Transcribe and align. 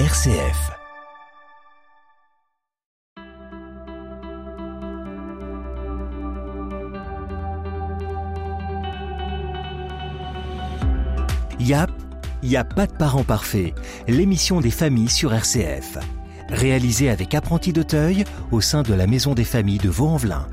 RCF. 0.00 0.72
YAP, 11.60 11.90
n'y 12.42 12.56
a 12.56 12.64
pas 12.64 12.88
de 12.88 12.92
parents 12.92 13.22
parfaits. 13.22 13.72
L'émission 14.08 14.60
des 14.60 14.72
familles 14.72 15.08
sur 15.08 15.32
RCF. 15.32 15.98
Réalisée 16.48 17.08
avec 17.08 17.32
Apprenti 17.32 17.72
d'Auteuil 17.72 18.24
au 18.50 18.60
sein 18.60 18.82
de 18.82 18.94
la 18.94 19.06
Maison 19.06 19.34
des 19.34 19.44
familles 19.44 19.78
de 19.78 19.90
Vaux-en-Velin. 19.90 20.48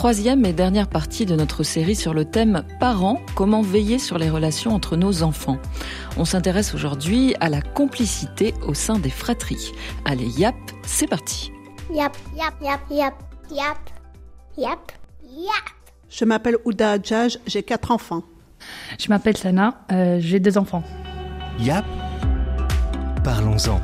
Troisième 0.00 0.46
et 0.46 0.54
dernière 0.54 0.88
partie 0.88 1.26
de 1.26 1.36
notre 1.36 1.62
série 1.62 1.94
sur 1.94 2.14
le 2.14 2.24
thème 2.24 2.64
Parents, 2.80 3.20
comment 3.34 3.60
veiller 3.60 3.98
sur 3.98 4.16
les 4.16 4.30
relations 4.30 4.70
entre 4.70 4.96
nos 4.96 5.22
enfants. 5.22 5.58
On 6.16 6.24
s'intéresse 6.24 6.74
aujourd'hui 6.74 7.34
à 7.38 7.50
la 7.50 7.60
complicité 7.60 8.54
au 8.66 8.72
sein 8.72 8.98
des 8.98 9.10
fratries. 9.10 9.72
Allez, 10.06 10.26
yap, 10.38 10.54
c'est 10.86 11.06
parti. 11.06 11.52
Yap, 11.92 12.16
yap, 12.34 12.54
yap, 12.62 12.80
yap, 12.90 13.14
yap, 13.50 13.78
yap, 14.56 14.92
yap. 15.22 15.64
Je 16.08 16.24
m'appelle 16.24 16.56
Ouda 16.64 16.92
Adjaj, 16.92 17.38
j'ai 17.46 17.62
quatre 17.62 17.90
enfants. 17.90 18.22
Je 18.98 19.06
m'appelle 19.10 19.36
Sana, 19.36 19.82
euh, 19.92 20.16
j'ai 20.18 20.40
deux 20.40 20.56
enfants. 20.56 20.82
YAP, 21.58 21.84
parlons-en. 23.22 23.78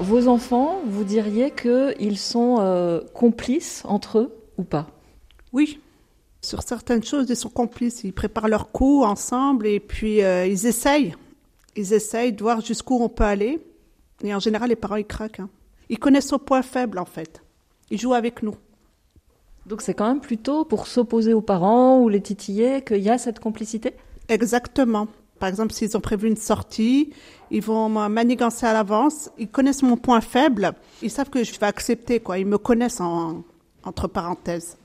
Vos 0.00 0.26
enfants, 0.26 0.80
vous 0.84 1.04
diriez 1.04 1.52
qu'ils 1.52 2.18
sont 2.18 2.56
euh, 2.58 3.02
complices 3.14 3.82
entre 3.84 4.18
eux? 4.18 4.37
Ou 4.58 4.64
pas 4.64 4.86
Oui, 5.52 5.80
sur 6.42 6.62
certaines 6.62 7.02
choses, 7.02 7.26
ils 7.28 7.36
sont 7.36 7.48
complices. 7.48 8.04
Ils 8.04 8.12
préparent 8.12 8.48
leurs 8.48 8.70
coups 8.70 9.06
ensemble 9.06 9.66
et 9.66 9.80
puis 9.80 10.22
euh, 10.22 10.46
ils 10.46 10.66
essayent. 10.66 11.14
Ils 11.76 11.92
essayent 11.92 12.32
de 12.32 12.42
voir 12.42 12.60
jusqu'où 12.60 12.98
on 13.00 13.08
peut 13.08 13.24
aller. 13.24 13.60
Et 14.22 14.34
en 14.34 14.40
général, 14.40 14.68
les 14.68 14.76
parents, 14.76 14.96
ils 14.96 15.06
craquent. 15.06 15.40
hein. 15.40 15.48
Ils 15.88 15.98
connaissent 15.98 16.32
nos 16.32 16.38
points 16.38 16.62
faibles, 16.62 16.98
en 16.98 17.04
fait. 17.04 17.42
Ils 17.90 17.98
jouent 18.00 18.14
avec 18.14 18.42
nous. 18.42 18.54
Donc 19.66 19.82
c'est 19.82 19.94
quand 19.94 20.08
même 20.08 20.20
plutôt 20.20 20.64
pour 20.64 20.86
s'opposer 20.86 21.34
aux 21.34 21.42
parents 21.42 21.98
ou 22.00 22.08
les 22.08 22.20
titiller 22.20 22.82
qu'il 22.82 22.98
y 23.02 23.10
a 23.10 23.18
cette 23.18 23.38
complicité? 23.38 23.92
Exactement. 24.28 25.08
Par 25.38 25.48
exemple, 25.48 25.72
s'ils 25.72 25.96
ont 25.96 26.00
prévu 26.00 26.26
une 26.28 26.36
sortie, 26.36 27.12
ils 27.50 27.62
vont 27.62 27.88
manigancer 28.08 28.66
à 28.66 28.72
l'avance. 28.72 29.30
Ils 29.38 29.48
connaissent 29.48 29.82
mon 29.82 29.96
point 29.96 30.20
faible. 30.20 30.72
Ils 31.02 31.10
savent 31.10 31.30
que 31.30 31.44
je 31.44 31.52
vais 31.58 31.66
accepter, 31.66 32.18
quoi. 32.20 32.38
Ils 32.38 32.46
me 32.46 32.58
connaissent 32.58 33.00
en, 33.00 33.44
entre 33.84 34.08
parenthèses. 34.08 34.76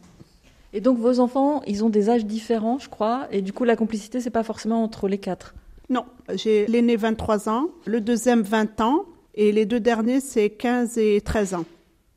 Et 0.74 0.82
donc 0.82 0.98
vos 0.98 1.20
enfants, 1.20 1.62
ils 1.68 1.84
ont 1.84 1.90
des 1.90 2.10
âges 2.10 2.26
différents, 2.26 2.80
je 2.80 2.90
crois, 2.90 3.28
et 3.32 3.42
du 3.42 3.54
coup 3.54 3.64
la 3.64 3.76
complicité, 3.76 4.20
c'est 4.20 4.30
pas 4.32 4.44
forcément 4.44 4.84
entre 4.84 5.08
les 5.08 5.20
quatre. 5.20 5.54
Non, 5.90 6.06
j'ai 6.34 6.66
l'aîné 6.66 6.96
23 6.96 7.50
ans, 7.50 7.70
le 7.86 8.02
deuxième 8.02 8.42
20 8.42 8.82
ans, 8.82 9.06
et 9.36 9.52
les 9.52 9.66
deux 9.66 9.80
derniers, 9.80 10.20
c'est 10.20 10.50
15 10.50 10.98
et 10.98 11.22
13 11.22 11.54
ans. 11.56 11.66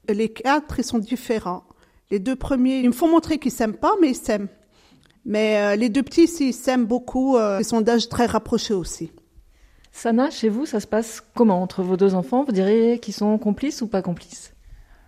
Les 0.09 0.29
quatre, 0.29 0.79
ils 0.79 0.85
sont 0.85 0.99
différents. 0.99 1.65
Les 2.11 2.19
deux 2.19 2.37
premiers, 2.37 2.79
ils 2.81 2.89
me 2.89 2.93
font 2.93 3.09
montrer 3.09 3.39
qu'ils 3.39 3.53
s'aiment 3.53 3.77
pas, 3.77 3.95
mais 4.01 4.11
ils 4.11 4.17
s'aiment. 4.17 4.49
Mais 5.25 5.59
euh, 5.59 5.77
les 5.77 5.89
deux 5.89 6.03
petits, 6.03 6.29
si, 6.29 6.51
ils 6.51 6.55
s'aiment 6.55 6.87
beaucoup, 6.87 7.37
euh, 7.37 7.59
ils 7.61 7.65
sont 7.65 7.81
d'âge 7.81 8.09
très 8.09 8.27
rapprochés 8.27 8.75
aussi. 8.75 9.11
Sana, 9.91 10.31
chez 10.31 10.49
vous, 10.49 10.67
ça 10.67 10.79
se 10.79 10.87
passe 10.87 11.23
comment 11.35 11.61
entre 11.61 11.83
vos 11.83 11.97
deux 11.97 12.15
enfants? 12.15 12.45
Vous 12.45 12.53
diriez 12.53 13.01
qu'ils 13.01 13.15
sont 13.15 13.37
complices 13.39 13.83
ou 13.83 13.89
pas 13.89 14.03
complices? 14.03 14.53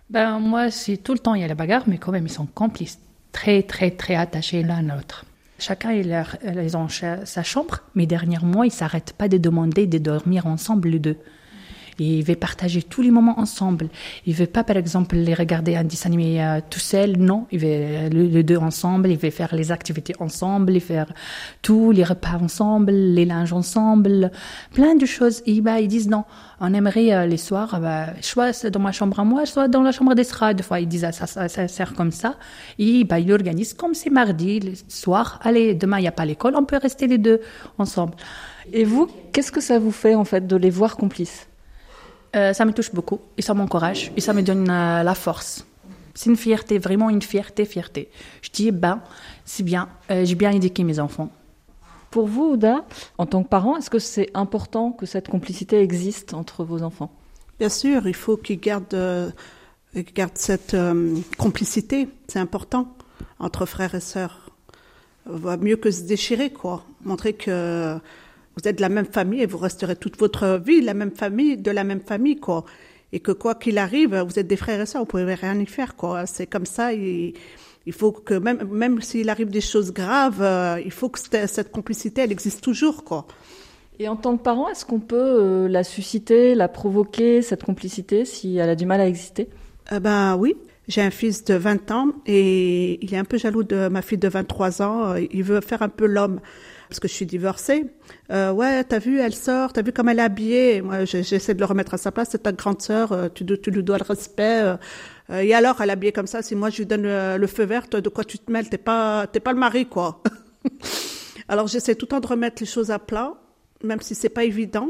Ben 0.09 0.39
moi, 0.39 0.71
c'est 0.71 0.97
tout 0.97 1.13
le 1.13 1.19
temps 1.19 1.35
il 1.35 1.41
y 1.41 1.43
a 1.43 1.47
la 1.47 1.55
bagarre, 1.55 1.83
mais 1.87 1.97
quand 1.97 2.11
même 2.11 2.25
ils 2.25 2.31
sont 2.31 2.47
complices, 2.47 2.99
très 3.31 3.61
très 3.63 3.91
très 3.91 4.15
attachés 4.15 4.63
l'un 4.63 4.89
à 4.89 4.95
l'autre. 4.95 5.25
Chacun 5.59 5.91
il 5.91 6.11
a, 6.13 6.25
ils 6.43 6.77
ont 6.77 6.87
cha- 6.87 7.25
sa 7.25 7.43
chambre, 7.43 7.81
mais 7.95 8.05
dernièrement 8.05 8.63
ils 8.63 8.71
s'arrêtent 8.71 9.13
pas 9.13 9.27
de 9.27 9.37
demander 9.37 9.87
de 9.87 9.97
dormir 9.97 10.47
ensemble 10.47 10.89
les 10.89 10.99
deux. 10.99 11.17
Et 11.99 12.19
ils 12.19 12.23
veulent 12.23 12.37
partager 12.37 12.81
tous 12.83 13.01
les 13.01 13.11
moments 13.11 13.39
ensemble. 13.39 13.89
Ils 14.25 14.33
veulent 14.33 14.47
pas, 14.47 14.63
par 14.63 14.77
exemple, 14.77 15.15
les 15.15 15.33
regarder 15.33 15.75
un 15.75 15.83
dessin 15.83 16.11
euh, 16.11 16.61
tout 16.69 16.79
seul. 16.79 17.17
Non, 17.17 17.45
ils 17.51 17.59
veulent 17.59 18.09
le- 18.11 18.23
les 18.27 18.43
deux 18.43 18.57
ensemble. 18.57 19.09
Ils 19.09 19.17
veulent 19.17 19.31
faire 19.31 19.53
les 19.55 19.71
activités 19.71 20.13
ensemble, 20.19 20.71
ils 20.73 20.81
faire 20.81 21.11
tout, 21.61 21.91
les 21.91 22.03
repas 22.03 22.37
ensemble, 22.41 22.91
les 22.91 23.25
linges 23.25 23.53
ensemble, 23.53 24.31
plein 24.73 24.95
de 24.95 25.05
choses. 25.05 25.41
Et 25.45 25.61
bah, 25.61 25.79
ils 25.79 25.87
disent 25.87 26.09
non. 26.09 26.23
On 26.61 26.73
aimerait 26.73 27.13
euh, 27.13 27.25
les 27.25 27.37
soirs, 27.37 27.75
euh, 27.75 27.79
bah, 27.79 28.05
soit 28.21 28.69
dans 28.69 28.79
ma 28.79 28.91
chambre 28.91 29.19
à 29.19 29.23
moi, 29.23 29.45
soit 29.45 29.67
dans 29.67 29.81
la 29.81 29.91
chambre 29.91 30.15
d'Esra. 30.15 30.53
Des 30.53 30.63
fois, 30.63 30.79
ils 30.79 30.87
disent 30.87 31.05
ah, 31.05 31.11
ça, 31.11 31.27
ça, 31.27 31.47
ça 31.49 31.67
sert 31.67 31.93
comme 31.93 32.11
ça. 32.11 32.35
Et 32.79 33.03
bah, 33.03 33.19
ils 33.19 33.31
organisent 33.31 33.73
comme 33.73 33.93
c'est 33.93 34.09
mardi, 34.09 34.59
le 34.61 34.71
soir. 34.87 35.39
Allez, 35.43 35.73
demain 35.73 35.99
il 35.99 36.03
n'y 36.03 36.07
a 36.07 36.11
pas 36.13 36.25
l'école, 36.25 36.55
on 36.55 36.63
peut 36.65 36.77
rester 36.81 37.07
les 37.07 37.17
deux 37.17 37.41
ensemble. 37.77 38.13
Et 38.71 38.83
vous, 38.85 39.07
qu'est-ce 39.33 39.51
que 39.51 39.61
ça 39.61 39.79
vous 39.79 39.91
fait 39.91 40.15
en 40.15 40.23
fait 40.25 40.47
de 40.47 40.55
les 40.55 40.69
voir 40.69 40.95
complices? 40.95 41.48
Euh, 42.35 42.53
ça 42.53 42.65
me 42.65 42.73
touche 42.73 42.93
beaucoup 42.93 43.19
et 43.37 43.41
ça 43.41 43.53
m'encourage 43.53 44.11
et 44.15 44.21
ça 44.21 44.33
me 44.33 44.41
donne 44.41 44.69
euh, 44.69 45.03
la 45.03 45.15
force. 45.15 45.65
C'est 46.13 46.29
une 46.29 46.35
fierté, 46.35 46.79
vraiment 46.79 47.09
une 47.09 47.21
fierté, 47.21 47.65
fierté. 47.65 48.09
Je 48.41 48.49
dis, 48.49 48.71
ben, 48.71 49.01
c'est 49.45 49.63
bien, 49.63 49.89
euh, 50.11 50.25
j'ai 50.25 50.35
bien 50.35 50.51
éduqué 50.51 50.83
mes 50.83 50.99
enfants. 50.99 51.29
Pour 52.11 52.27
vous, 52.27 52.51
Ouda, 52.53 52.85
en 53.17 53.25
tant 53.25 53.43
que 53.43 53.49
parent, 53.49 53.77
est-ce 53.77 53.89
que 53.89 53.99
c'est 53.99 54.29
important 54.33 54.91
que 54.91 55.05
cette 55.05 55.29
complicité 55.29 55.79
existe 55.79 56.33
entre 56.33 56.63
vos 56.63 56.81
enfants? 56.81 57.11
Bien 57.59 57.69
sûr, 57.69 58.07
il 58.07 58.15
faut 58.15 58.35
qu'ils 58.35 58.59
gardent, 58.59 58.93
euh, 58.93 59.29
qu'ils 59.93 60.13
gardent 60.13 60.37
cette 60.37 60.73
euh, 60.73 61.15
complicité. 61.37 62.09
C'est 62.27 62.39
important 62.39 62.95
entre 63.37 63.65
frères 63.65 63.95
et 63.95 63.99
sœurs. 63.99 64.49
Va 65.25 65.57
mieux 65.57 65.77
que 65.77 65.91
se 65.91 66.03
déchirer, 66.03 66.49
quoi. 66.49 66.83
Montrer 67.03 67.33
que 67.33 67.97
vous 68.59 68.67
êtes 68.67 68.77
de 68.77 68.81
la 68.81 68.89
même 68.89 69.05
famille 69.05 69.41
et 69.41 69.45
vous 69.45 69.57
resterez 69.57 69.95
toute 69.95 70.17
votre 70.17 70.61
vie 70.63 70.81
la 70.81 70.93
même 70.93 71.11
famille, 71.11 71.57
de 71.57 71.71
la 71.71 71.83
même 71.83 72.01
famille, 72.01 72.37
quoi. 72.37 72.65
Et 73.11 73.19
que 73.19 73.31
quoi 73.31 73.55
qu'il 73.55 73.77
arrive, 73.77 74.15
vous 74.15 74.37
êtes 74.37 74.47
des 74.47 74.57
frères 74.57 74.81
et 74.81 74.85
sœurs, 74.85 75.01
vous 75.01 75.07
pouvez 75.07 75.33
rien 75.33 75.57
y 75.59 75.65
faire, 75.65 75.95
quoi. 75.95 76.25
C'est 76.25 76.45
comme 76.45 76.65
ça. 76.65 76.93
Il, 76.93 77.33
il 77.85 77.93
faut 77.93 78.11
que 78.11 78.33
même, 78.33 78.67
même 78.69 79.01
s'il 79.01 79.29
arrive 79.29 79.49
des 79.49 79.61
choses 79.61 79.91
graves, 79.93 80.41
euh, 80.41 80.79
il 80.83 80.91
faut 80.91 81.09
que 81.09 81.19
cette, 81.19 81.47
cette 81.47 81.71
complicité, 81.71 82.21
elle 82.21 82.31
existe 82.31 82.61
toujours, 82.61 83.03
quoi. 83.03 83.25
Et 83.97 84.07
en 84.07 84.15
tant 84.15 84.37
que 84.37 84.43
parent, 84.43 84.69
est-ce 84.69 84.85
qu'on 84.85 84.99
peut 84.99 85.17
euh, 85.17 85.67
la 85.67 85.83
susciter, 85.83 86.55
la 86.55 86.67
provoquer, 86.67 87.41
cette 87.41 87.63
complicité, 87.63 88.25
si 88.25 88.57
elle 88.57 88.69
a 88.69 88.75
du 88.75 88.85
mal 88.85 89.01
à 89.01 89.07
exister? 89.07 89.49
Ben 90.01 90.35
oui, 90.37 90.55
j'ai 90.87 91.01
un 91.01 91.09
fils 91.09 91.43
de 91.43 91.55
20 91.55 91.91
ans 91.91 92.09
et 92.27 93.03
il 93.03 93.13
est 93.13 93.17
un 93.17 93.23
peu 93.23 93.37
jaloux 93.37 93.63
de 93.63 93.87
ma 93.87 94.01
fille 94.01 94.19
de 94.19 94.27
23 94.27 94.81
ans. 94.81 95.15
Il 95.15 95.43
veut 95.43 95.61
faire 95.61 95.81
un 95.81 95.89
peu 95.89 96.05
l'homme 96.05 96.39
parce 96.89 96.99
que 96.99 97.07
je 97.07 97.13
suis 97.13 97.27
divorcée. 97.27 97.85
Euh, 98.31 98.51
ouais, 98.51 98.83
t'as 98.83 98.97
vu, 98.97 99.19
elle 99.19 99.35
sort, 99.35 99.71
t'as 99.71 99.83
vu 99.83 99.93
comme 99.93 100.09
elle 100.09 100.17
est 100.17 100.23
habillée. 100.23 100.81
Moi, 100.81 101.05
j'essaie 101.05 101.53
de 101.53 101.59
le 101.59 101.65
remettre 101.65 101.93
à 101.93 101.97
sa 101.97 102.11
place. 102.11 102.29
C'est 102.31 102.43
ta 102.43 102.51
grande 102.51 102.81
sœur, 102.81 103.11
euh, 103.11 103.29
tu, 103.29 103.43
lui 103.43 103.83
dois 103.83 103.99
le 103.99 104.03
respect. 104.03 104.63
euh. 104.63 104.77
Et 105.39 105.53
alors, 105.53 105.79
elle 105.81 105.89
est 105.89 105.93
habillée 105.93 106.11
comme 106.11 106.25
ça. 106.25 106.41
Si 106.41 106.55
moi 106.55 106.71
je 106.71 106.77
lui 106.77 106.85
donne 106.87 107.03
le, 107.03 107.47
feu 107.47 107.63
vert, 107.63 107.87
de 107.87 108.09
quoi 108.09 108.23
tu 108.23 108.39
te 108.39 108.51
mêles? 108.51 108.67
T'es 108.69 108.79
pas, 108.79 109.27
t'es 109.27 109.39
pas 109.39 109.53
le 109.53 109.59
mari, 109.59 109.85
quoi. 109.85 110.23
alors, 111.47 111.67
j'essaie 111.67 111.93
tout 111.93 112.05
le 112.05 112.09
temps 112.09 112.19
de 112.19 112.27
remettre 112.27 112.57
les 112.61 112.65
choses 112.65 112.89
à 112.89 112.97
plat, 112.97 113.35
même 113.83 114.01
si 114.01 114.15
c'est 114.15 114.29
pas 114.29 114.43
évident. 114.43 114.89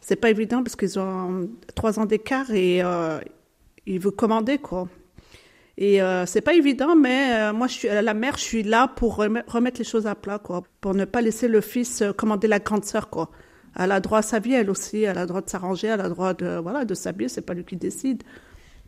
C'est 0.00 0.16
pas 0.16 0.30
évident 0.30 0.62
parce 0.62 0.76
qu'ils 0.76 0.98
ont 0.98 1.50
trois 1.74 1.98
ans 1.98 2.06
d'écart 2.06 2.50
et 2.50 2.82
euh, 2.82 3.20
il 3.84 4.00
veut 4.00 4.10
commander, 4.10 4.56
quoi. 4.56 4.88
Et 5.80 6.02
euh, 6.02 6.26
c'est 6.26 6.40
pas 6.40 6.54
évident, 6.54 6.96
mais 6.96 7.32
euh, 7.34 7.52
moi, 7.52 7.68
je 7.68 7.72
suis 7.72 7.88
la 7.88 8.12
mère, 8.12 8.36
je 8.36 8.42
suis 8.42 8.64
là 8.64 8.88
pour 8.88 9.14
rem- 9.14 9.44
remettre 9.46 9.78
les 9.78 9.84
choses 9.84 10.08
à 10.08 10.16
plat, 10.16 10.40
quoi, 10.40 10.64
pour 10.80 10.92
ne 10.92 11.04
pas 11.04 11.20
laisser 11.20 11.46
le 11.46 11.60
fils 11.60 12.02
euh, 12.02 12.12
commander 12.12 12.48
la 12.48 12.58
grande 12.58 12.84
sœur, 12.84 13.08
quoi. 13.10 13.30
Elle 13.78 13.92
a 13.92 14.00
droit 14.00 14.18
à 14.18 14.22
sa 14.22 14.40
vie, 14.40 14.54
elle 14.54 14.70
aussi, 14.70 15.02
elle 15.04 15.18
a 15.18 15.24
droit 15.26 15.40
de 15.40 15.48
s'arranger, 15.48 15.86
elle 15.86 16.00
a 16.00 16.08
droit 16.08 16.34
de 16.34 16.58
voilà 16.60 16.84
de 16.84 16.94
s'habiller, 16.94 17.28
c'est 17.28 17.42
pas 17.42 17.54
lui 17.54 17.64
qui 17.64 17.76
décide. 17.76 18.24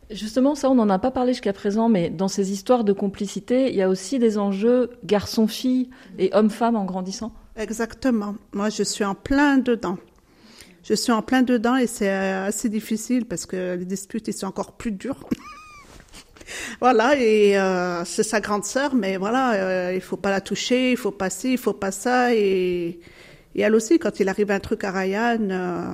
Justement, 0.09 0.53
ça, 0.53 0.69
on 0.69 0.75
n'en 0.75 0.89
a 0.89 0.99
pas 0.99 1.11
parlé 1.11 1.31
jusqu'à 1.31 1.53
présent, 1.53 1.87
mais 1.87 2.09
dans 2.09 2.27
ces 2.27 2.51
histoires 2.51 2.83
de 2.83 2.91
complicité, 2.91 3.69
il 3.69 3.75
y 3.77 3.81
a 3.81 3.87
aussi 3.87 4.19
des 4.19 4.37
enjeux 4.37 4.89
garçon-fille 5.05 5.89
et 6.19 6.29
homme-femme 6.33 6.75
en 6.75 6.83
grandissant. 6.83 7.33
Exactement. 7.55 8.35
Moi, 8.51 8.67
je 8.69 8.83
suis 8.83 9.05
en 9.05 9.15
plein 9.15 9.59
dedans. 9.59 9.97
Je 10.83 10.93
suis 10.95 11.13
en 11.13 11.21
plein 11.21 11.43
dedans 11.43 11.77
et 11.77 11.87
c'est 11.87 12.09
euh, 12.11 12.47
assez 12.47 12.67
difficile 12.67 13.25
parce 13.25 13.45
que 13.45 13.75
les 13.75 13.85
disputes, 13.85 14.27
ils 14.27 14.33
sont 14.33 14.47
encore 14.47 14.73
plus 14.73 14.91
durs. 14.91 15.23
voilà, 16.79 17.15
et 17.17 17.57
euh, 17.57 18.03
c'est 18.05 18.23
sa 18.23 18.39
grande 18.39 18.63
sœur, 18.65 18.95
mais 18.95 19.17
voilà, 19.17 19.53
euh, 19.53 19.93
il 19.93 20.01
faut 20.01 20.17
pas 20.17 20.29
la 20.29 20.41
toucher, 20.41 20.91
il 20.91 20.97
faut 20.97 21.11
pas 21.11 21.29
ci, 21.29 21.53
il 21.53 21.57
faut 21.57 21.73
pas 21.73 21.91
ça, 21.91 22.33
et, 22.33 22.99
elle 23.55 23.75
aussi, 23.75 23.99
quand 23.99 24.19
il 24.19 24.29
arrive 24.29 24.51
un 24.51 24.59
truc 24.59 24.83
à 24.83 24.91
Ryan, 24.91 25.49
euh, 25.49 25.93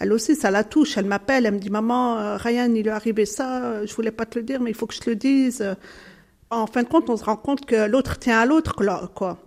elle 0.00 0.12
aussi, 0.12 0.34
ça 0.34 0.50
la 0.50 0.64
touche. 0.64 0.96
Elle 0.96 1.04
m'appelle, 1.04 1.44
elle 1.44 1.54
me 1.54 1.58
dit, 1.58 1.70
maman, 1.70 2.18
euh, 2.18 2.36
Ryan, 2.36 2.72
il 2.74 2.82
lui 2.82 2.88
est 2.88 2.92
arrivé 2.92 3.26
ça, 3.26 3.84
je 3.84 3.94
voulais 3.94 4.10
pas 4.10 4.26
te 4.26 4.38
le 4.38 4.44
dire, 4.44 4.60
mais 4.60 4.70
il 4.70 4.74
faut 4.74 4.86
que 4.86 4.94
je 4.94 5.00
te 5.00 5.10
le 5.10 5.16
dise. 5.16 5.76
En 6.50 6.66
fin 6.66 6.82
de 6.82 6.88
compte, 6.88 7.10
on 7.10 7.16
se 7.16 7.24
rend 7.24 7.36
compte 7.36 7.66
que 7.66 7.86
l'autre 7.86 8.18
tient 8.18 8.38
à 8.38 8.46
l'autre, 8.46 8.74
quoi. 9.14 9.38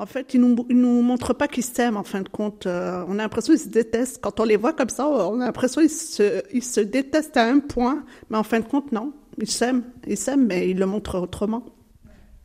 En 0.00 0.06
fait, 0.06 0.34
ils 0.34 0.40
nous, 0.40 0.64
nous 0.68 1.02
montrent 1.02 1.32
pas 1.32 1.48
qu'ils 1.48 1.64
s'aiment, 1.64 1.96
en 1.96 2.04
fin 2.04 2.20
de 2.20 2.28
compte. 2.28 2.66
On 2.66 3.18
a 3.18 3.22
l'impression 3.22 3.52
qu'ils 3.52 3.62
se 3.62 3.68
détestent. 3.68 4.20
Quand 4.20 4.38
on 4.38 4.44
les 4.44 4.56
voit 4.56 4.72
comme 4.72 4.88
ça, 4.90 5.08
on 5.08 5.40
a 5.40 5.46
l'impression 5.46 5.80
qu'ils 5.80 5.90
se, 5.90 6.42
ils 6.52 6.62
se 6.62 6.80
détestent 6.80 7.36
à 7.36 7.44
un 7.44 7.58
point. 7.58 8.04
Mais 8.30 8.38
en 8.38 8.44
fin 8.44 8.60
de 8.60 8.66
compte, 8.66 8.92
non. 8.92 9.12
Ils 9.40 9.50
s'aiment. 9.50 9.84
Ils 10.06 10.16
s'aiment, 10.16 10.46
mais 10.46 10.68
ils 10.68 10.78
le 10.78 10.86
montrent 10.86 11.18
autrement. 11.18 11.64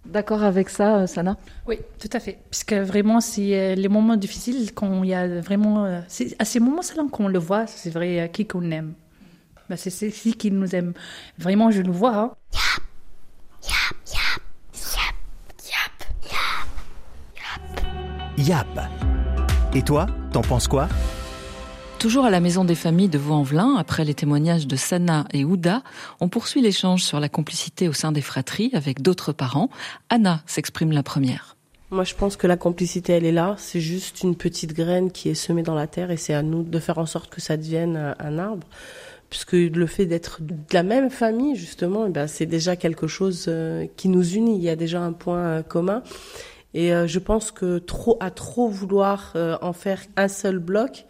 D'accord 0.06 0.44
avec 0.44 0.70
ça, 0.70 0.98
euh, 0.98 1.08
Sana? 1.08 1.38
Oui, 1.66 1.78
tout 1.98 2.10
à 2.12 2.20
fait. 2.20 2.38
Puisque 2.50 2.74
vraiment, 2.74 3.22
c'est 3.22 3.58
euh, 3.58 3.76
les 3.76 3.88
moments 3.88 4.18
difficiles, 4.18 4.74
quand 4.74 5.04
il 5.04 5.10
y 5.10 5.14
a 5.14 5.40
vraiment. 5.40 5.86
Euh, 5.86 6.02
c'est 6.08 6.36
à 6.40 6.46
ces 6.46 6.60
moments-là 6.60 7.04
qu'on 7.10 7.30
le 7.30 7.40
voit, 7.40 7.68
c'est 7.68 7.90
vrai, 7.90 8.30
qui 8.34 8.46
qu'on 8.46 8.70
aime. 8.72 8.94
Ben, 9.70 9.78
c'est 9.78 9.90
celui 9.90 10.34
qui 10.34 10.52
nous 10.52 10.76
aime. 10.76 10.94
Vraiment, 11.38 11.72
je 11.72 11.82
le 11.82 11.92
vois. 11.92 12.16
Hein. 12.16 12.32
Yap, 13.64 13.96
yap, 18.38 18.58
yap, 18.76 18.80
Et 19.74 19.82
toi, 19.82 20.08
t'en 20.34 20.42
penses 20.42 20.68
quoi? 20.68 20.90
Toujours 22.04 22.26
à 22.26 22.30
la 22.30 22.42
Maison 22.42 22.66
des 22.66 22.76
Familles 22.76 23.08
de 23.08 23.18
Vaux-en-Velin, 23.18 23.78
après 23.78 24.04
les 24.04 24.14
témoignages 24.14 24.68
de 24.68 24.76
Sana 24.76 25.26
et 25.32 25.46
Ouda, 25.46 25.84
on 26.20 26.28
poursuit 26.28 26.60
l'échange 26.60 27.02
sur 27.02 27.22
la 27.22 27.30
complicité 27.30 27.88
au 27.88 27.94
sein 27.94 28.12
des 28.12 28.20
fratries 28.20 28.72
avec 28.74 29.02
d'autres 29.02 29.32
parents. 29.32 29.70
Anna 30.10 30.44
s'exprime 30.46 30.92
la 30.92 31.02
première. 31.02 31.56
Moi, 31.92 32.04
je 32.04 32.14
pense 32.14 32.36
que 32.36 32.46
la 32.46 32.58
complicité, 32.58 33.14
elle 33.14 33.24
est 33.24 33.32
là. 33.32 33.56
C'est 33.58 33.80
juste 33.80 34.22
une 34.22 34.36
petite 34.36 34.74
graine 34.74 35.12
qui 35.14 35.30
est 35.30 35.34
semée 35.34 35.64
dans 35.64 35.76
la 35.76 35.88
terre 35.88 36.12
et 36.12 36.18
c'est 36.18 36.34
à 36.34 36.42
nous 36.42 36.64
de 36.64 36.78
faire 36.78 36.98
en 36.98 37.06
sorte 37.06 37.30
que 37.30 37.40
ça 37.40 37.56
devienne 37.56 38.14
un 38.20 38.38
arbre. 38.38 38.68
Puisque 39.30 39.54
le 39.54 39.88
fait 39.88 40.06
d'être 40.06 40.42
de 40.42 40.56
la 40.74 40.84
même 40.84 41.10
famille, 41.10 41.56
justement, 41.56 42.06
eh 42.06 42.10
ben, 42.10 42.28
c'est 42.28 42.46
déjà 42.46 42.76
quelque 42.76 43.08
chose 43.08 43.46
euh, 43.48 43.88
qui 43.96 44.10
nous 44.10 44.34
unit. 44.34 44.58
Il 44.58 44.62
y 44.62 44.70
a 44.70 44.76
déjà 44.76 45.00
un 45.00 45.14
point 45.14 45.40
euh, 45.40 45.62
commun. 45.62 46.04
Et 46.74 46.94
euh, 46.94 47.08
je 47.08 47.20
pense 47.20 47.52
que 47.52 47.78
trop, 47.78 48.18
à 48.20 48.30
trop 48.30 48.68
vouloir 48.68 49.38
en 49.62 49.72
faire 49.72 50.02
un 50.18 50.28
seul 50.28 50.60
bloc, 50.60 51.06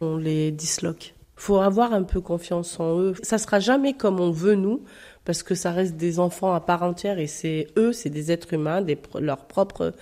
on 0.00 0.16
les 0.16 0.50
disloque. 0.50 1.14
Faut 1.36 1.58
avoir 1.58 1.92
un 1.92 2.02
peu 2.02 2.20
confiance 2.20 2.80
en 2.80 2.98
eux. 2.98 3.14
Ça 3.22 3.38
sera 3.38 3.60
jamais 3.60 3.92
comme 3.92 4.20
on 4.20 4.30
veut 4.30 4.54
nous, 4.54 4.82
parce 5.24 5.42
que 5.42 5.54
ça 5.54 5.70
reste 5.70 5.96
des 5.96 6.18
enfants 6.18 6.54
à 6.54 6.60
part 6.60 6.82
entière 6.82 7.18
et 7.18 7.26
c'est 7.26 7.66
eux, 7.76 7.92
c'est 7.92 8.10
des 8.10 8.32
êtres 8.32 8.54
humains, 8.54 8.84
leur 9.20 9.46
propre 9.46 9.92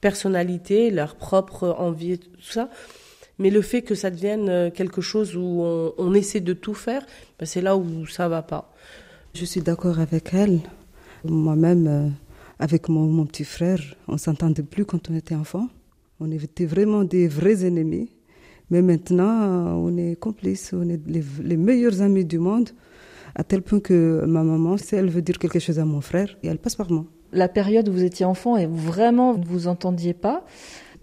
personnalité, 0.00 0.90
leur 0.90 1.16
propre 1.16 1.74
envie, 1.78 2.18
tout 2.18 2.28
ça. 2.42 2.68
Mais 3.38 3.50
le 3.50 3.62
fait 3.62 3.82
que 3.82 3.94
ça 3.94 4.10
devienne 4.10 4.48
euh, 4.48 4.70
quelque 4.70 5.00
chose 5.00 5.34
où 5.36 5.62
on, 5.98 6.14
essaie 6.14 6.40
de 6.40 6.52
tout 6.52 6.74
faire, 6.74 7.04
ben 7.38 7.46
c'est 7.46 7.62
là 7.62 7.76
où 7.76 8.06
ça 8.06 8.28
va 8.28 8.42
pas. 8.42 8.72
Je 9.34 9.44
suis 9.44 9.60
d'accord 9.60 9.98
avec 9.98 10.32
elle. 10.34 10.60
Moi-même, 11.24 11.86
euh, 11.88 12.08
avec 12.60 12.88
mon, 12.88 13.06
mon, 13.06 13.26
petit 13.26 13.44
frère, 13.44 13.80
on 14.06 14.18
s'entendait 14.18 14.62
plus 14.62 14.84
quand 14.84 15.10
on 15.10 15.16
était 15.16 15.34
enfant. 15.34 15.68
On 16.20 16.30
était 16.30 16.66
vraiment 16.66 17.02
des 17.02 17.26
vrais 17.26 17.64
ennemis. 17.64 18.10
Mais 18.70 18.82
maintenant, 18.82 19.76
on 19.76 19.96
est 19.96 20.16
complices, 20.18 20.72
on 20.72 20.88
est 20.88 21.00
les, 21.06 21.56
meilleurs 21.56 22.00
amis 22.02 22.24
du 22.24 22.38
monde, 22.38 22.70
à 23.34 23.44
tel 23.44 23.62
point 23.62 23.80
que 23.80 24.24
ma 24.26 24.42
maman, 24.42 24.76
si 24.76 24.94
elle 24.94 25.10
veut 25.10 25.22
dire 25.22 25.38
quelque 25.38 25.58
chose 25.58 25.78
à 25.78 25.84
mon 25.84 26.00
frère, 26.00 26.36
elle 26.42 26.58
passe 26.58 26.76
par 26.76 26.90
moi. 26.90 27.04
La 27.32 27.48
période 27.48 27.88
où 27.88 27.92
vous 27.92 28.04
étiez 28.04 28.24
enfant 28.24 28.56
et 28.56 28.66
vraiment 28.66 29.32
vous 29.32 29.40
ne 29.40 29.44
vous 29.46 29.66
entendiez 29.66 30.14
pas, 30.14 30.44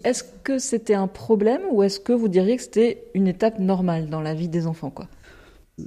est-ce 0.04 0.24
que 0.42 0.58
c'était 0.58 0.94
un 0.94 1.06
problème 1.06 1.60
ou 1.70 1.82
est-ce 1.82 2.00
que 2.00 2.12
vous 2.12 2.28
diriez 2.28 2.56
que 2.56 2.62
c'était 2.62 3.04
une 3.14 3.28
étape 3.28 3.58
normale 3.58 4.08
dans 4.08 4.20
la 4.20 4.34
vie 4.34 4.48
des 4.48 4.66
enfants 4.66 4.90
quoi? 4.90 5.06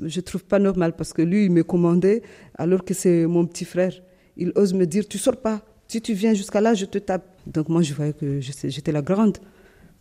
Je 0.04 0.22
trouve 0.22 0.44
pas 0.44 0.60
normal 0.60 0.94
parce 0.96 1.14
que 1.14 1.22
lui, 1.22 1.46
il 1.46 1.52
me 1.52 1.64
commandait 1.64 2.24
alors 2.56 2.84
que 2.84 2.94
c'est 2.94 3.26
mon 3.28 3.46
petit 3.46 3.66
frère. 3.66 3.94
Il 4.38 4.52
ose 4.56 4.74
me 4.74 4.86
dire, 4.86 5.08
tu 5.08 5.18
sors 5.18 5.38
pas. 5.38 5.62
Si 5.88 6.02
tu 6.02 6.14
viens 6.14 6.34
jusqu'à 6.34 6.60
là, 6.62 6.74
je 6.74 6.86
te 6.86 6.98
tape. 6.98 7.26
Donc 7.46 7.70
moi, 7.70 7.82
je 7.82 7.94
voyais 7.94 8.14
que 8.14 8.40
j'étais 8.40 8.92
la 8.92 9.02
grande 9.02 9.38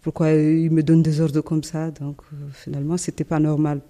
pourquoi 0.05 0.33
il 0.33 0.71
me 0.71 0.83
donne 0.83 1.03
des 1.03 1.23
ordres 1.23 1.41
comme 1.41 1.65
ça 1.65 1.91
Donc 1.91 2.19
euh, 2.33 2.37
finalement, 2.53 2.99
c'était 2.99 3.25
pas 3.25 3.41
normal. 3.41 3.81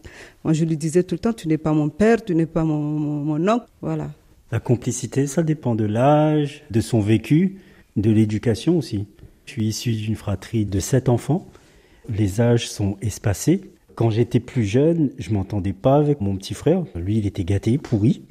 Moi, 0.45 0.53
je 0.53 0.65
lui 0.65 0.77
disais 0.77 1.03
tout 1.03 1.17
le 1.17 1.19
temps, 1.19 1.33
tu 1.33 1.49
n'es 1.49 1.59
pas 1.59 1.73
mon 1.73 1.89
père, 1.89 2.25
tu 2.25 2.37
n'es 2.37 2.47
pas 2.47 2.63
mon, 2.63 3.37
oncle, 3.49 3.67
voilà. 3.83 4.13
La 4.53 4.61
complicité, 4.61 5.27
ça 5.27 5.43
dépend 5.43 5.75
de 5.75 5.85
l'âge, 5.85 6.63
de 6.71 6.81
son 6.81 7.01
vécu, 7.01 7.59
de 7.97 8.13
l'éducation 8.13 8.79
aussi. 8.79 9.09
Je 9.45 9.51
suis 9.51 9.67
issu 9.67 9.93
d'une 9.93 10.15
fratrie 10.15 10.65
de 10.65 10.79
sept 10.79 11.09
enfants. 11.09 11.49
Les 12.09 12.41
âges 12.41 12.71
sont 12.71 12.97
espacés. 13.03 13.73
Quand 13.97 14.11
j'étais 14.11 14.41
plus 14.41 14.65
jeune, 14.65 15.11
je 15.19 15.33
m'entendais 15.33 15.73
pas 15.73 15.97
avec 15.97 16.21
mon 16.21 16.37
petit 16.37 16.55
frère. 16.55 16.85
Lui, 16.95 17.19
il 17.19 17.27
était 17.27 17.45
gâté, 17.45 17.77
pourri. 17.77 18.23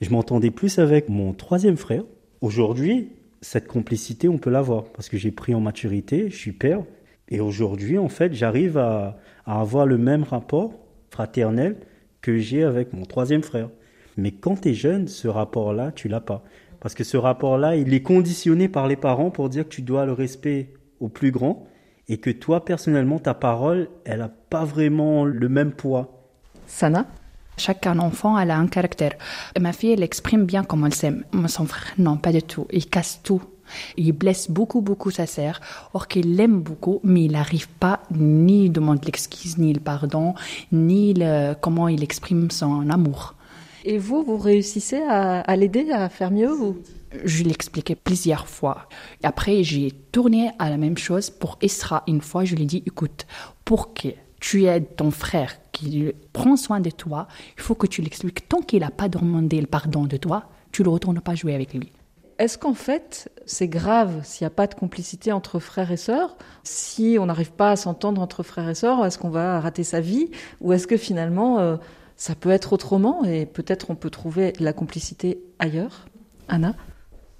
Je 0.00 0.10
m'entendais 0.10 0.50
plus 0.50 0.80
avec 0.80 1.08
mon 1.08 1.32
troisième 1.32 1.76
frère. 1.76 2.02
Aujourd'hui, 2.40 3.10
cette 3.40 3.68
complicité, 3.68 4.28
on 4.28 4.38
peut 4.38 4.50
l'avoir 4.50 4.84
parce 4.86 5.08
que 5.08 5.16
j'ai 5.16 5.30
pris 5.30 5.54
en 5.54 5.60
maturité, 5.60 6.28
je 6.28 6.36
suis 6.36 6.52
père, 6.52 6.82
et 7.28 7.40
aujourd'hui, 7.40 7.98
en 7.98 8.08
fait, 8.08 8.34
j'arrive 8.34 8.78
à, 8.78 9.16
avoir 9.46 9.86
le 9.86 9.98
même 9.98 10.22
rapport 10.22 10.72
fraternel 11.10 11.76
que 12.22 12.38
j'ai 12.38 12.64
avec 12.64 12.92
mon 12.92 13.04
troisième 13.04 13.42
frère. 13.42 13.68
Mais 14.16 14.30
quand 14.30 14.62
tu 14.62 14.70
es 14.70 14.74
jeune, 14.74 15.08
ce 15.08 15.28
rapport-là, 15.28 15.92
tu 15.92 16.08
l'as 16.08 16.20
pas. 16.20 16.42
Parce 16.80 16.94
que 16.94 17.04
ce 17.04 17.16
rapport-là, 17.16 17.76
il 17.76 17.92
est 17.94 18.02
conditionné 18.02 18.68
par 18.68 18.88
les 18.88 18.96
parents 18.96 19.30
pour 19.30 19.48
dire 19.48 19.64
que 19.64 19.74
tu 19.74 19.82
dois 19.82 20.06
le 20.06 20.12
respect 20.12 20.72
au 21.00 21.08
plus 21.08 21.30
grand 21.30 21.66
et 22.08 22.18
que 22.18 22.30
toi, 22.30 22.64
personnellement, 22.64 23.18
ta 23.18 23.34
parole, 23.34 23.88
elle 24.04 24.18
n'a 24.18 24.28
pas 24.28 24.64
vraiment 24.64 25.24
le 25.24 25.48
même 25.48 25.72
poids. 25.72 26.28
Sana 26.66 27.06
chaque 27.56 27.86
enfant, 27.86 28.38
elle 28.38 28.50
a 28.50 28.58
un 28.58 28.66
caractère. 28.66 29.12
Ma 29.60 29.72
fille, 29.72 29.92
elle 29.92 30.02
exprime 30.02 30.44
bien 30.44 30.64
comment 30.64 30.86
elle 30.86 30.94
s'aime. 30.94 31.24
Son 31.46 31.66
frère, 31.66 31.94
non, 31.98 32.16
pas 32.16 32.32
du 32.32 32.42
tout. 32.42 32.66
Il 32.72 32.88
casse 32.88 33.20
tout. 33.22 33.42
Il 33.96 34.12
blesse 34.12 34.50
beaucoup, 34.50 34.80
beaucoup 34.80 35.10
sa 35.10 35.26
sœur, 35.26 35.60
or 35.92 36.08
qu'il 36.08 36.36
l'aime 36.36 36.60
beaucoup, 36.60 37.00
mais 37.02 37.24
il 37.24 37.32
n'arrive 37.32 37.68
pas 37.68 38.00
ni 38.10 38.70
demander 38.70 39.06
l'excuse, 39.06 39.58
ni 39.58 39.72
le 39.72 39.80
pardon, 39.80 40.34
ni 40.72 41.14
le, 41.14 41.54
comment 41.60 41.88
il 41.88 42.02
exprime 42.02 42.50
son 42.50 42.88
amour. 42.90 43.34
Et 43.84 43.98
vous, 43.98 44.22
vous 44.22 44.38
réussissez 44.38 45.02
à, 45.02 45.56
l'aider 45.56 45.90
à 45.90 46.08
faire 46.08 46.30
mieux 46.30 46.52
ou 46.52 46.78
je 47.22 47.44
l'expliquais 47.44 47.94
plusieurs 47.94 48.48
fois. 48.48 48.88
Après, 49.22 49.62
j'ai 49.62 49.92
tourné 50.10 50.50
à 50.58 50.70
la 50.70 50.78
même 50.78 50.96
chose 50.96 51.28
pour 51.28 51.58
Esra. 51.60 52.02
Une 52.08 52.22
fois, 52.22 52.44
je 52.44 52.56
lui 52.56 52.62
ai 52.62 52.66
dit, 52.66 52.82
écoute, 52.86 53.26
pour 53.64 53.92
que 53.92 54.08
tu 54.40 54.64
aides 54.64 54.96
ton 54.96 55.10
frère 55.10 55.56
qui 55.70 56.12
prend 56.32 56.56
soin 56.56 56.80
de 56.80 56.90
toi, 56.90 57.28
il 57.56 57.62
faut 57.62 57.74
que 57.74 57.86
tu 57.86 58.00
l'expliques. 58.00 58.48
Tant 58.48 58.62
qu'il 58.62 58.80
n'a 58.80 58.90
pas 58.90 59.08
demandé 59.08 59.60
le 59.60 59.66
pardon 59.66 60.04
de 60.04 60.16
toi, 60.16 60.44
tu 60.72 60.82
ne 60.82 60.88
retournes 60.88 61.20
pas 61.20 61.34
jouer 61.34 61.54
avec 61.54 61.74
lui. 61.74 61.92
Est-ce 62.38 62.58
qu'en 62.58 62.74
fait, 62.74 63.30
c'est 63.46 63.68
grave 63.68 64.20
s'il 64.24 64.44
n'y 64.44 64.48
a 64.48 64.50
pas 64.50 64.66
de 64.66 64.74
complicité 64.74 65.30
entre 65.30 65.60
frères 65.60 65.92
et 65.92 65.96
sœurs 65.96 66.36
Si 66.64 67.16
on 67.20 67.26
n'arrive 67.26 67.52
pas 67.52 67.70
à 67.70 67.76
s'entendre 67.76 68.20
entre 68.20 68.42
frères 68.42 68.68
et 68.68 68.74
sœurs, 68.74 69.04
est-ce 69.06 69.18
qu'on 69.18 69.30
va 69.30 69.60
rater 69.60 69.84
sa 69.84 70.00
vie 70.00 70.30
Ou 70.60 70.72
est-ce 70.72 70.86
que 70.86 70.96
finalement, 70.96 71.60
euh, 71.60 71.76
ça 72.16 72.34
peut 72.34 72.50
être 72.50 72.72
autrement 72.72 73.24
et 73.24 73.46
peut-être 73.46 73.90
on 73.90 73.94
peut 73.94 74.10
trouver 74.10 74.52
la 74.58 74.72
complicité 74.72 75.38
ailleurs? 75.58 76.06
Anna? 76.48 76.74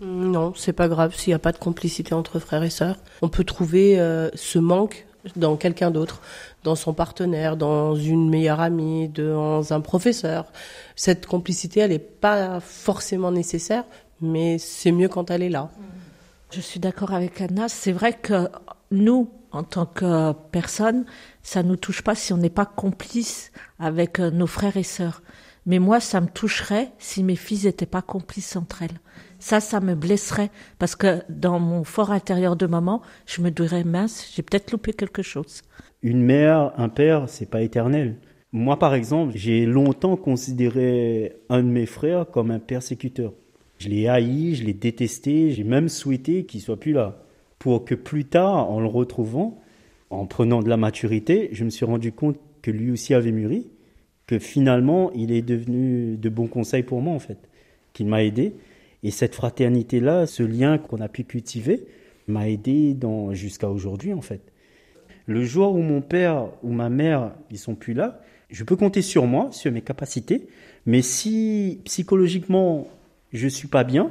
Non, 0.01 0.53
c'est 0.55 0.73
pas 0.73 0.89
grave 0.89 1.15
s'il 1.15 1.31
n'y 1.31 1.35
a 1.35 1.41
pas 1.41 1.53
de 1.53 1.59
complicité 1.59 2.15
entre 2.15 2.39
frères 2.39 2.63
et 2.63 2.71
sœurs. 2.71 2.97
On 3.23 3.29
peut 3.29 3.45
trouver 3.45 3.99
euh, 3.99 4.29
ce 4.35 4.59
manque 4.59 5.07
dans 5.37 5.57
quelqu'un 5.57 5.91
d'autre, 5.91 6.21
dans 6.63 6.75
son 6.75 6.93
partenaire, 6.93 7.57
dans 7.57 7.95
une 7.95 8.29
meilleure 8.29 8.61
amie, 8.61 9.09
dans 9.09 9.73
un 9.73 9.81
professeur. 9.81 10.47
Cette 10.97 11.27
complicité, 11.27 11.81
elle 11.81 11.91
n'est 11.91 11.99
pas 11.99 12.61
forcément 12.61 13.31
nécessaire, 13.31 13.85
mais 14.21 14.59
c'est 14.59 14.93
mieux 14.93 15.09
quand 15.09 15.31
elle 15.31 15.43
est 15.43 15.51
là. 15.51 15.71
Je 16.51 16.61
suis 16.61 16.81
d'accord 16.81 17.13
avec 17.13 17.41
Anna. 17.41 17.69
C'est 17.69 17.93
vrai 17.93 18.13
que 18.13 18.49
nous, 18.91 19.29
en 19.51 19.65
tant 19.65 19.87
que 19.87 20.33
personnes, 20.53 21.05
ça 21.43 21.63
nous 21.63 21.77
touche 21.77 22.03
pas 22.03 22.15
si 22.15 22.33
on 22.33 22.37
n'est 22.37 22.51
pas 22.51 22.67
complice 22.67 23.53
avec 23.79 24.21
euh, 24.21 24.31
nos 24.31 24.47
frères 24.47 24.77
et 24.77 24.85
sœurs. 24.85 25.23
Mais 25.67 25.79
moi, 25.79 25.99
ça 26.01 26.21
me 26.21 26.29
toucherait 26.29 26.93
si 26.99 27.23
mes 27.23 27.37
filles 27.37 27.65
n'étaient 27.65 27.87
pas 27.87 28.03
complices 28.03 28.57
entre 28.57 28.83
elles. 28.83 29.01
Ça, 29.39 29.61
ça 29.61 29.81
me 29.81 29.95
blesserait 29.95 30.51
parce 30.79 30.95
que 30.95 31.23
dans 31.29 31.59
mon 31.59 31.85
fort 31.85 32.13
intérieur 32.13 32.57
de 32.57 32.67
maman, 32.67 33.03
je 33.27 33.41
me 33.43 33.51
dirais 33.51 33.85
mince, 33.85 34.31
j'ai 34.35 34.43
peut-être 34.43 34.73
loupé 34.73 34.93
quelque 34.93 35.23
chose. 35.23 35.63
Une 36.03 36.23
mère, 36.23 36.73
un 36.77 36.89
père, 36.89 37.29
c'est 37.29 37.51
pas 37.51 37.63
éternel. 37.63 38.17
Moi, 38.53 38.79
par 38.79 38.95
exemple, 38.95 39.33
j'ai 39.35 39.67
longtemps 39.67 40.17
considéré 40.17 41.37
un 41.49 41.63
de 41.63 41.69
mes 41.69 41.87
frères 41.87 42.31
comme 42.31 42.51
un 42.51 42.59
persécuteur. 42.59 43.33
Je 43.79 43.89
l'ai 43.89 44.09
haï, 44.09 44.55
je 44.55 44.65
l'ai 44.65 44.73
détesté, 44.73 45.51
j'ai 45.51 45.65
même 45.65 45.89
souhaité 45.89 46.45
qu'il 46.45 46.61
soit 46.61 46.79
plus 46.79 46.93
là. 46.93 47.23
Pour 47.59 47.85
que 47.85 47.95
plus 47.95 48.25
tard, 48.25 48.71
en 48.71 48.81
le 48.81 48.87
retrouvant, 48.87 49.61
en 50.11 50.27
prenant 50.27 50.63
de 50.63 50.69
la 50.69 50.77
maturité, 50.77 51.49
je 51.53 51.65
me 51.65 51.71
suis 51.71 51.85
rendu 51.85 52.13
compte 52.13 52.39
que 52.63 52.71
lui 52.71 52.91
aussi 52.91 53.15
avait 53.15 53.33
mûri, 53.33 53.71
que 54.27 54.39
finalement, 54.39 55.11
il 55.13 55.33
est 55.33 55.43
devenu 55.43 56.17
de 56.17 56.29
bons 56.29 56.47
conseils 56.47 56.83
pour 56.83 57.01
moi, 57.01 57.15
en 57.15 57.19
fait, 57.19 57.39
qu'il 57.93 58.07
m'a 58.07 58.23
aidé. 58.23 58.55
Et 59.03 59.11
cette 59.11 59.35
fraternité-là, 59.35 60.27
ce 60.27 60.43
lien 60.43 60.79
qu'on 60.79 61.01
a 61.01 61.09
pu 61.09 61.25
cultiver, 61.25 61.85
m'a 62.27 62.49
aidé 62.49 62.95
dans, 62.95 63.35
jusqu'à 63.35 63.69
aujourd'hui, 63.69 64.13
en 64.15 64.23
fait. 64.23 64.41
Le 65.27 65.43
jour 65.45 65.75
où 65.75 65.83
mon 65.83 66.01
père 66.01 66.49
ou 66.63 66.73
ma 66.73 66.89
mère, 66.89 67.33
ils 67.51 67.59
sont 67.59 67.75
plus 67.75 67.95
là, 67.95 68.21
je 68.51 68.63
peux 68.65 68.77
compter 68.77 69.03
sur 69.03 69.27
moi, 69.27 69.49
sur 69.53 69.73
mes 69.73 69.83
capacités, 69.83 70.47
mais 70.87 71.03
si 71.03 71.81
psychologiquement 71.85 72.87
je 73.35 73.49
suis 73.49 73.69
pas 73.69 73.85
bien, 73.85 74.11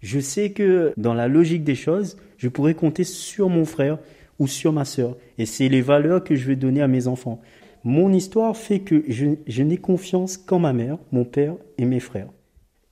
je 0.00 0.20
sais 0.20 0.52
que 0.52 0.92
dans 0.96 1.14
la 1.14 1.28
logique 1.28 1.64
des 1.64 1.74
choses, 1.74 2.16
je 2.36 2.48
pourrais 2.48 2.74
compter 2.74 3.04
sur 3.04 3.48
mon 3.48 3.64
frère 3.64 3.98
ou 4.38 4.46
sur 4.46 4.72
ma 4.72 4.84
sœur. 4.84 5.16
Et 5.38 5.46
c'est 5.46 5.68
les 5.68 5.80
valeurs 5.80 6.22
que 6.22 6.34
je 6.34 6.46
vais 6.46 6.56
donner 6.56 6.82
à 6.82 6.88
mes 6.88 7.06
enfants. 7.06 7.40
Mon 7.84 8.12
histoire 8.12 8.56
fait 8.56 8.80
que 8.80 9.04
je, 9.08 9.62
n'ai 9.62 9.76
confiance 9.76 10.36
qu'en 10.36 10.58
ma 10.58 10.72
mère, 10.72 10.98
mon 11.12 11.24
père 11.24 11.54
et 11.78 11.84
mes 11.84 12.00
frères. 12.00 12.28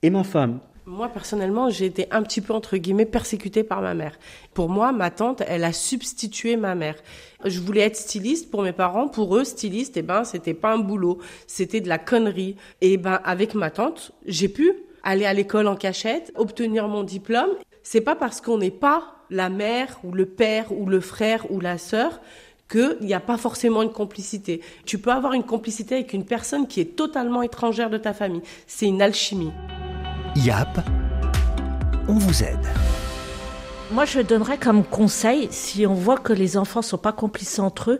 Et 0.01 0.09
ma 0.09 0.23
femme. 0.23 0.59
Moi, 0.85 1.09
personnellement, 1.09 1.69
j'ai 1.69 1.85
été 1.85 2.07
un 2.11 2.23
petit 2.23 2.39
peu, 2.39 2.53
entre 2.53 2.77
guillemets, 2.77 3.05
persécutée 3.05 3.63
par 3.63 3.81
ma 3.81 3.93
mère. 3.93 4.17
Pour 4.53 4.69
moi, 4.69 4.93
ma 4.93 5.11
tante, 5.11 5.43
elle 5.45 5.65
a 5.65 5.73
substitué 5.73 6.55
ma 6.55 6.75
mère. 6.75 6.95
Je 7.43 7.59
voulais 7.59 7.81
être 7.81 7.97
styliste 7.97 8.49
pour 8.49 8.63
mes 8.63 8.71
parents. 8.71 9.09
Pour 9.09 9.35
eux, 9.35 9.43
styliste, 9.43 9.97
eh 9.97 10.01
ben, 10.01 10.23
c'était 10.23 10.53
pas 10.53 10.73
un 10.73 10.79
boulot. 10.79 11.17
C'était 11.45 11.81
de 11.81 11.89
la 11.89 11.97
connerie. 11.97 12.55
Et 12.79 12.95
ben, 12.95 13.19
avec 13.25 13.53
ma 13.53 13.69
tante, 13.69 14.13
j'ai 14.25 14.47
pu 14.47 14.71
aller 15.03 15.25
à 15.25 15.33
l'école 15.33 15.67
en 15.67 15.75
cachette, 15.75 16.31
obtenir 16.35 16.87
mon 16.87 17.03
diplôme. 17.03 17.49
C'est 17.83 18.01
pas 18.01 18.15
parce 18.15 18.41
qu'on 18.41 18.57
n'est 18.57 18.71
pas 18.71 19.15
la 19.29 19.49
mère 19.49 19.99
ou 20.03 20.11
le 20.11 20.25
père 20.25 20.71
ou 20.71 20.85
le 20.85 20.99
frère 20.99 21.51
ou 21.51 21.59
la 21.59 21.77
sœur 21.77 22.19
qu'il 22.69 22.97
n'y 23.01 23.13
a 23.13 23.19
pas 23.19 23.37
forcément 23.37 23.81
une 23.81 23.91
complicité. 23.91 24.61
Tu 24.85 24.97
peux 24.97 25.11
avoir 25.11 25.33
une 25.33 25.43
complicité 25.43 25.95
avec 25.95 26.13
une 26.13 26.25
personne 26.25 26.67
qui 26.67 26.81
est 26.81 26.95
totalement 26.97 27.41
étrangère 27.41 27.89
de 27.89 27.97
ta 27.97 28.13
famille. 28.13 28.41
C'est 28.65 28.87
une 28.87 29.01
alchimie. 29.01 29.51
YAP, 30.35 30.79
on 32.07 32.13
vous 32.13 32.43
aide. 32.43 32.67
Moi, 33.91 34.03
je 34.03 34.19
donnerais 34.19 34.57
comme 34.57 34.83
conseil, 34.83 35.47
si 35.49 35.87
on 35.87 35.93
voit 35.93 36.17
que 36.17 36.33
les 36.33 36.57
enfants 36.57 36.81
sont 36.81 36.97
pas 36.97 37.13
complices 37.13 37.57
entre 37.59 37.91
eux, 37.91 37.99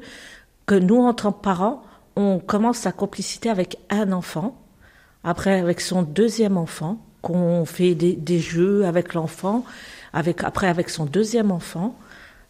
que 0.65 0.75
nous, 0.75 0.97
en 0.97 1.13
tant 1.13 1.31
que 1.31 1.41
parents, 1.41 1.81
on 2.17 2.39
commence 2.39 2.83
la 2.83 2.91
complicité 2.91 3.49
avec 3.49 3.77
un 3.89 4.11
enfant, 4.11 4.57
après 5.27 5.59
avec 5.59 5.81
son 5.81 6.03
deuxième 6.03 6.55
enfant, 6.55 6.99
qu'on 7.21 7.65
fait 7.65 7.95
des, 7.95 8.39
jeux 8.39 8.85
avec 8.85 9.13
l'enfant, 9.13 9.65
avec, 10.13 10.41
après 10.45 10.67
avec 10.67 10.89
son 10.89 11.03
deuxième 11.03 11.51
enfant, 11.51 11.99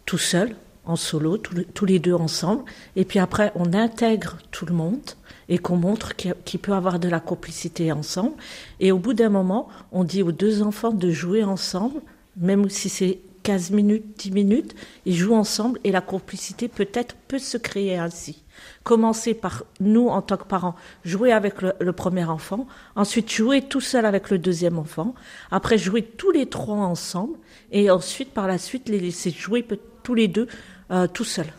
tout 0.05 0.19
seul, 0.19 0.55
en 0.85 0.95
solo, 0.95 1.37
tous, 1.37 1.85
les 1.85 1.97
deux 1.97 2.13
ensemble, 2.13 2.63
et 2.95 3.03
puis 3.03 3.17
après 3.17 3.51
on 3.55 3.73
intègre 3.73 4.37
tout 4.51 4.67
le 4.67 4.75
monde 4.75 5.01
et 5.49 5.57
qu'on 5.57 5.75
montre 5.75 6.15
qu'il 6.15 6.59
peut 6.59 6.73
avoir 6.73 6.99
de 6.99 7.09
la 7.09 7.19
complicité 7.19 7.91
ensemble. 7.91 8.35
Et 8.79 8.91
au 8.91 8.99
bout 8.99 9.15
d'un 9.15 9.29
moment, 9.29 9.69
on 9.91 10.03
dit 10.03 10.21
aux 10.21 10.31
deux 10.31 10.61
enfants 10.61 10.91
de 10.91 11.09
jouer 11.09 11.43
ensemble, 11.43 11.99
même 12.35 12.69
si 12.69 12.89
c'est 12.89 13.17
15 13.41 13.71
minutes, 13.71 14.19
10 14.19 14.31
minutes, 14.31 14.75
ils 15.07 15.15
jouent 15.15 15.33
ensemble 15.33 15.79
et 15.83 15.91
la 15.91 16.01
complicité 16.01 16.67
peut-être 16.67 17.15
peut 17.27 17.39
se 17.39 17.57
créer 17.57 17.97
ainsi. 17.97 18.43
Commencer 18.83 19.33
par 19.33 19.63
nous 19.79 20.07
en 20.07 20.21
tant 20.21 20.37
que 20.37 20.45
parents, 20.45 20.75
jouer 21.03 21.31
avec 21.31 21.61
le, 21.61 21.91
premier 21.91 22.25
enfant, 22.25 22.67
ensuite 22.95 23.31
jouer 23.31 23.61
tout 23.61 23.81
seul 23.81 24.05
avec 24.05 24.29
le 24.29 24.37
deuxième 24.37 24.79
enfant, 24.79 25.13
après 25.51 25.77
jouer 25.77 26.03
tous 26.03 26.31
les 26.31 26.47
trois 26.47 26.77
ensemble 26.77 27.37
et 27.71 27.89
ensuite 27.91 28.33
par 28.33 28.47
la 28.47 28.57
suite 28.57 28.89
les 28.89 28.99
laisser 28.99 29.31
jouer 29.31 29.65
tous 30.03 30.13
les 30.13 30.27
deux 30.27 30.47
euh, 30.91 31.07
tout 31.07 31.25
seuls. 31.25 31.51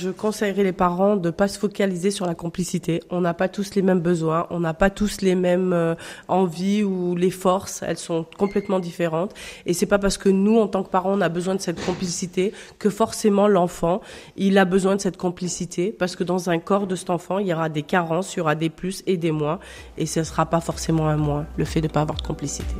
Je 0.00 0.10
conseillerais 0.10 0.62
les 0.62 0.72
parents 0.72 1.16
de 1.16 1.28
pas 1.30 1.48
se 1.48 1.58
focaliser 1.58 2.12
sur 2.12 2.24
la 2.24 2.36
complicité. 2.36 3.02
On 3.10 3.20
n'a 3.20 3.34
pas 3.34 3.48
tous 3.48 3.74
les 3.74 3.82
mêmes 3.82 3.98
besoins, 3.98 4.46
on 4.50 4.60
n'a 4.60 4.72
pas 4.72 4.90
tous 4.90 5.22
les 5.22 5.34
mêmes 5.34 5.72
euh, 5.72 5.96
envies 6.28 6.84
ou 6.84 7.16
les 7.16 7.32
forces, 7.32 7.82
elles 7.82 7.98
sont 7.98 8.24
complètement 8.38 8.78
différentes. 8.78 9.34
Et 9.66 9.72
c'est 9.72 9.86
pas 9.86 9.98
parce 9.98 10.16
que 10.16 10.28
nous, 10.28 10.56
en 10.56 10.68
tant 10.68 10.84
que 10.84 10.88
parents, 10.88 11.14
on 11.14 11.20
a 11.20 11.28
besoin 11.28 11.56
de 11.56 11.60
cette 11.60 11.84
complicité 11.84 12.52
que 12.78 12.90
forcément 12.90 13.48
l'enfant, 13.48 14.00
il 14.36 14.56
a 14.58 14.64
besoin 14.64 14.94
de 14.94 15.00
cette 15.00 15.16
complicité, 15.16 15.90
parce 15.90 16.14
que 16.14 16.22
dans 16.22 16.48
un 16.48 16.60
corps 16.60 16.86
de 16.86 16.94
cet 16.94 17.10
enfant, 17.10 17.40
il 17.40 17.48
y 17.48 17.52
aura 17.52 17.68
des 17.68 17.82
carences, 17.82 18.36
il 18.36 18.38
y 18.38 18.40
aura 18.40 18.54
des 18.54 18.70
plus 18.70 19.02
et 19.08 19.16
des 19.16 19.32
moins, 19.32 19.58
et 19.96 20.06
ce 20.06 20.22
sera 20.22 20.46
pas 20.46 20.60
forcément 20.60 21.08
un 21.08 21.16
moins, 21.16 21.44
le 21.56 21.64
fait 21.64 21.80
de 21.80 21.88
pas 21.88 22.02
avoir 22.02 22.18
de 22.18 22.26
complicité. 22.26 22.74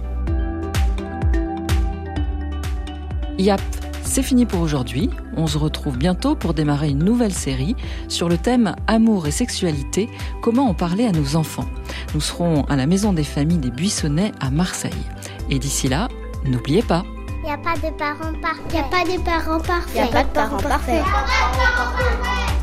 Yap, 3.38 3.60
c'est 4.09 4.23
fini 4.23 4.47
pour 4.47 4.61
aujourd'hui. 4.61 5.11
On 5.37 5.47
se 5.47 5.59
retrouve 5.59 5.99
bientôt 5.99 6.35
pour 6.35 6.55
démarrer 6.55 6.88
une 6.88 7.05
nouvelle 7.05 7.33
série 7.33 7.77
sur 8.09 8.29
le 8.29 8.38
thème 8.38 8.75
amour 8.87 9.27
et 9.27 9.31
sexualité, 9.31 10.09
comment 10.43 10.69
en 10.69 10.75
parler 10.75 11.07
à 11.07 11.12
nos 11.12 11.37
enfants. 11.37 11.67
Nous 12.15 12.21
serons 12.21 12.65
à 12.65 12.77
la 12.77 12.87
Maison 12.87 13.12
des 13.12 13.25
Familles 13.25 13.59
des 13.59 13.71
Buissonnets 13.71 14.33
à 14.41 14.50
Marseille. 14.50 14.93
Et 15.50 15.59
d'ici 15.59 15.88
là, 15.88 16.09
n'oubliez 16.45 16.83
pas, 16.83 17.05
Il 17.41 17.45
n'y 17.45 17.50
a 17.50 17.59
pas 17.59 17.77
de 17.77 17.95
parents 17.97 18.33
parfaits. 18.41 18.65
Il 18.71 18.75
n'y 18.75 18.81
a 18.81 18.83
pas 18.85 19.05
de 19.05 19.23
parents 19.23 19.61
parfaits. 19.61 19.95
Il 19.95 20.03
n'y 20.03 20.09
a 20.09 20.12
pas 20.12 20.25
de 20.25 20.29
parents 20.29 20.57
parfaits. 20.57 21.03
parfaits. 21.03 22.58